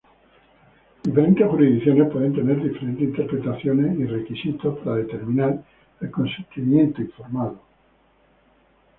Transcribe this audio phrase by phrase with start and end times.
[1.03, 5.63] Diferentes jurisdicciones pueden tener diferentes interpretaciones y requisitos para determinar
[6.01, 7.61] el consentimiento informado.